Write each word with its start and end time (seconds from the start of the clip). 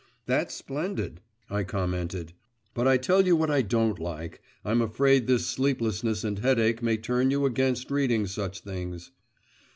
'That's 0.25 0.55
splendid,' 0.55 1.21
I 1.47 1.63
commented; 1.63 2.33
'but 2.73 2.87
I 2.87 2.97
tell 2.97 3.27
you 3.27 3.35
what 3.35 3.51
I 3.51 3.61
don't 3.61 3.99
like 3.99 4.41
I'm 4.65 4.81
afraid 4.81 5.27
this 5.27 5.45
sleeplessness 5.45 6.23
and 6.23 6.39
headache 6.39 6.81
may 6.81 6.97
turn 6.97 7.29
you 7.29 7.45
against 7.45 7.91
reading 7.91 8.25
such 8.25 8.61
things. 8.61 9.11